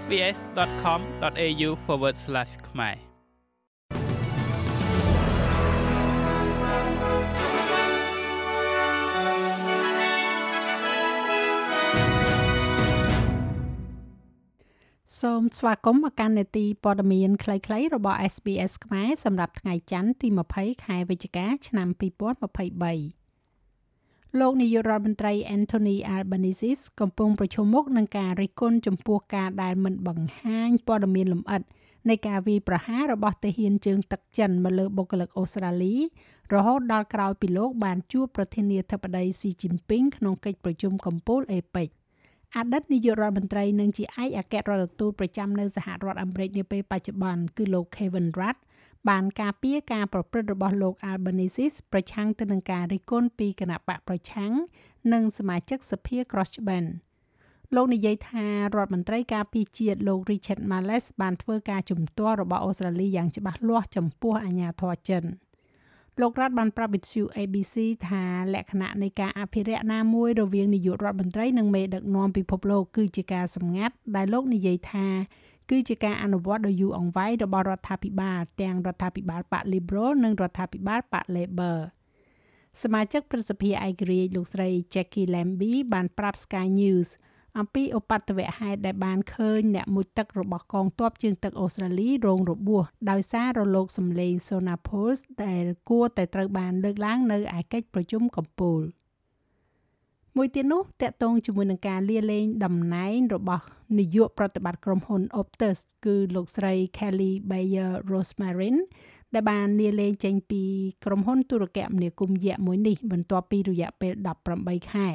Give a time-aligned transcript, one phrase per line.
[0.00, 1.70] sbs.com.au/
[2.68, 2.96] ខ្មែរ
[15.20, 23.25] សូមស្វាគមន៍មកកាន់នេតិព័ត៌មានខ្លីៗរបស់ SBS ខ្មែរសម្រាប់ថ្ងៃច័ន្ទទី20ខែវិច្ឆិកាឆ្នាំ2023
[24.40, 31.62] លោកនាយករដ្ឋមន្ត្រី Anthony Albanese កំពុងប្រជុំមុខនឹងការរិះគន់ចំពោះការដែលមិនបង្ហាញព័ត៌មានលម្អិត
[32.08, 35.94] នៃការវាយប្រហាររបស់ទាហានជើងទឹកចិនមកលើបុគ្គលិកអូស្ត្រាលី
[36.54, 41.88] រហូតដល់ក្រោយពីលោកបានជួបប្រធានាធិបតីស៊ីជីនពីងក្នុងកិច្ចប្រជុំកំពូលអេប៉ិក
[42.56, 48.56] អតីតនាយករដ្ឋមន្ត្រីនិងជាឯកអគ្គរដ្ឋទូតប្រចាំនៅសហរដ្ឋអាមេរិកនាពេលបច្ចុប្បន្នគឺលោក Kevin Rudd
[49.08, 54.52] បានការពារការប្រព្រឹត្តរបស់លោក Albanese ប្រឆាំងទៅនឹងការរិះគន់ពីគណៈបកប្រឆាំង
[55.12, 56.88] និងសមាជិកសភា Crossband
[57.74, 58.46] លោកនិយាយថា
[58.76, 65.24] រដ្ឋមន្ត្រីការពារជាតិលោក Richard Marles បានធ្វើការជំទាស់របស់អូស្ត្រាលីយ៉ាងច្បាស់លាស់ចំពោះអាញាធរចិន
[66.20, 67.74] លោករដ្ឋបានប្រាប់វិទ្យុ ABC
[68.08, 75.06] ថាលក្ខណៈនៃការអភិរក្សណាមួយរវាងនាយករដ្ឋមន្ត្រីនិងមេដឹកនាំពិភពលោកគឺជាការសម្ងាត់ដែលលោកនិយាយថា
[75.70, 81.78] គឺជាការអនុវត្តដ៏យូរអង្វែងរបស់រដ្ឋាភិបាលទាំងរដ្ឋាភិបាលបក Liberal និងរដ្ឋាភិបាលបក Labor
[82.82, 87.08] សមាជិកប្រសិទ្ធិឯករាជ្យលោកស្រី Jackie Lambie បានប្រាប់ Sky News
[87.58, 98.82] អំពីឧបទ្ទវហេតុដែលបានឃើញអ្នកមុជទឹករបស់កងទ័ពជើងទឹកអូស្ត្រាលីរងរបួសដោយសាររលកសំឡេង Sonar Pulse ដែលគួរតែត្រូវបានលើកឡើងនៅឯកិច្ចប្រជុំកំពូល។
[100.38, 103.64] មួយទៀតនោះតកតងជាមួយនឹងការលាលែងតំណែងរបស់
[103.98, 108.76] នាយកប្រតិបត្តិក្រុមហ៊ុន Optus គឺលោកស្រី Kelly Bayer Rosmarin
[109.34, 110.62] ដែលបានលាលែងចេញពី
[111.04, 114.12] ក្រុមហ៊ុនទូរគមនាគមន៍យក្សមួយនេះបន្ទាប់ពីរយៈពេល
[114.52, 115.08] 18ខែ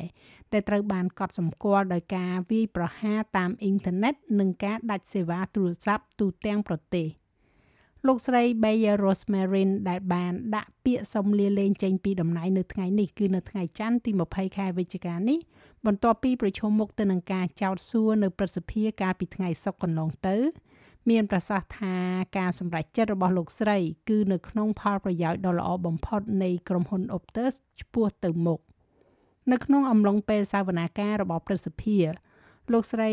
[0.52, 7.08] ដែលត្រូវបានកត់សម្គាល់ដោយការវាយប្រហារតាមអ៊ីនធឺណិតនិងការដាច់សេវាទូរស័ព្ទទូទាំងប្រទេស។
[8.08, 15.40] លោកស្រី Bayer Rosmarin ដែលបានដាក់ពាក្យសុំលាលែងចេញពីតំណែងនៅថ្ងៃនេះគឺនៅថ្ងៃច័ន្ទទី20ខែវិច្ឆិកានេះ
[15.86, 20.38] បន្ទាប់ពីប្រជុំមុខទៅនឹងការចោទសួរនៅប្រសិទ្ធិកាលពីថ្ងៃសុក្រកន្លងទៅ
[21.10, 21.96] មានប្រសាសន៍ថា
[22.38, 23.78] ការសម្រេចចិត្តរបស់លោកស្រី
[24.10, 28.60] គឺនៅក្នុងផលប្រយោជន៍ដ៏ល្អបំផុតនៃក្រុមហ៊ុន Optus ឆ្ពោះទៅមុខ
[29.52, 31.98] នៅក្នុងអំឡុងពេលសវនាការរបស់ប្រសិទ្ធិ
[32.72, 33.12] លោកស្រី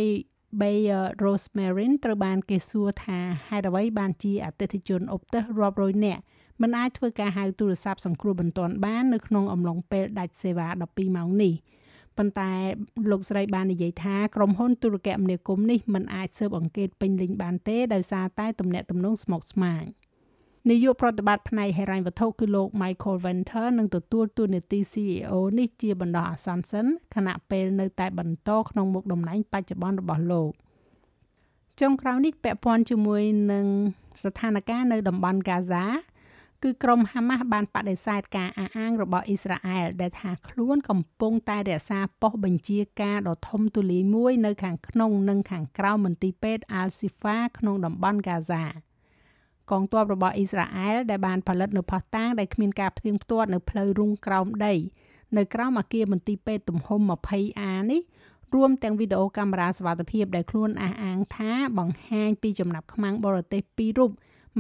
[0.61, 6.23] Bayer Rosemarin ត្រូវបានគេសួរថាហេតុអ្វីបានជាអតិថិជនអុបទិសរាប់រយនាក់
[6.63, 11.55] មិនអាចធ្វើការហៅទូរស័ព្ទសង្គ្រោះបន្ទាន់បាននៅក្នុងអំឡុងពេលដាច់សេវា12ម៉ោងនេះ
[12.17, 12.53] ប៉ុន្តែ
[13.11, 19.85] លោកស្រីបាននិយាយថាក្រុមហ៊ុនទូរគមនាគមន៍នេះមិនអាចស៊ើបអង្កេតពេញលេញបានទេដោយសារតែទំនាក់ទំនងស្មុគស្មាញ។
[20.71, 30.51] នាយកប្រតិបត្តិផ្នែកហិរញ្ញវត្ថុគឺលោក Michael Venter នឹងទទួលតួនាទី CEO នេះជាបណ្ដោះអាសន្នសិនខណៈពេលនៅតែបន្តក្នុងមុខតំណែងបច្ចុប្បន្នរបស់លោក
[31.81, 33.67] ចុងក្រោយនេះពាក់ព័ន្ធជាមួយនឹង
[34.23, 35.85] ស្ថានភាពនៅតំបន់កាហ្សា
[36.63, 48.65] គឺក្រុមហាម៉ាស់បានបដិសេធការអះអាងរបស់អ៊ីស្រាអែលដែលថាខ្លួនកំពុងតែរក្សាប៉ុស្តិ៍បញ្ជាការដ៏ធំទូលាយមួយនៅខាងក្នុងនិងខាងក្រៅមន្ទីរពេទ្យ Al-Shifa ក្នុងតំបន់កាហ្សា។
[49.71, 54.75] កងទ័ពរបស់អ៊ីស្រាអែលដែលបានផលិតនៅផោះតាងដែលគ្មានការផ្ទៀងផ្ទាត់នៅផ្លូវរុងក្រោមដី
[55.37, 58.01] នៅក្រោមអគារមន្ទីរពេទ្យទំហំ 20A នេះ
[58.55, 64.11] រួមទាំងវីដេអូកាមេរ៉ាសវត្ថិភាពដែលខ្លួនអះអាងថាបង្ហាញពីចំណាប់ខ្មាំងបរទេសពីររូប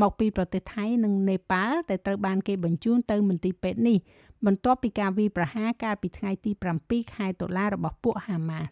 [0.00, 3.98] មកពីប្រទេសថៃនិងនេប៉ាល់ដែលត្រូវបានគេបញ្ជូនទៅមន្ទីរពេទ្យនេះ
[4.46, 6.50] បន្ទាប់ពីការវាយប្រហារកាលពីថ្ងៃទី
[6.82, 8.70] 7ខែតុលារបស់ពួកហាម៉ាស់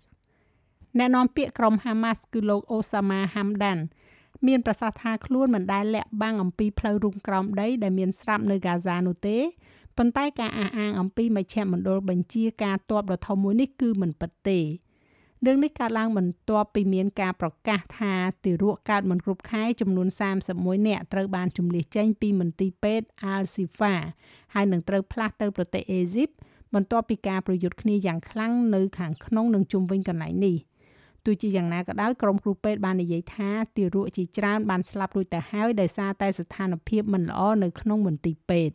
[0.99, 3.83] អ្នកនាំពាក្យក្រុមហាម៉ាស់គឺលោកអូសាម៉ាហាំដាន់
[4.47, 9.39] មានប្រសាសន៍ថាខ្លួនមិនដែលលាក់បាំងអំពីផ្លូវរុងក្រោមដីដែលមានស្រាប់នៅហ្គាហ្សានោះទេ
[9.97, 14.61] ប៉ុន្តែការអះអាងអំពីមជ្ឈមណ្ឌលបញ្ជាការតបដ៏ធំមួយនេះគឺមិនពិតទេ
[15.45, 18.13] រឿងនេះកើតឡើងបន្ទាប់ពីមានការប្រកាសថា
[18.45, 20.09] ទារកកើតមិនគ្រប់ខែចំនួន
[20.49, 23.95] 31នាក់ត្រូវបានជំនះចេញពីមន្ទីរពេទ្យ Al-Shifa
[24.55, 26.29] ហើយនឹងត្រូវផ្លាស់ទៅប្រទេសអេស៊ីប
[26.75, 30.57] បន្ទាប់ពីការប្រយុទ្ធគ្នាយ៉ាងខ្លាំងនៅខាងក្នុងនិងជុំវិញកន្លែងនេះ។
[31.27, 38.75] ទោះជាយ៉ាងណាក៏ដោយក្រុមគ្រូពេទ្យបាននិយាយថាទារកជាច្រើនបានស្លាប់រួចទៅហើយដោយសារតែស្ថានភាពមិនល្អនៅក្នុងមន្ទីរពេទ្យ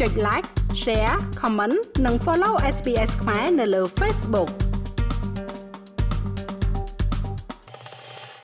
[0.00, 0.48] ចុច like
[0.82, 4.50] share comment និង follow SPS ខ្មែរនៅលើ Facebook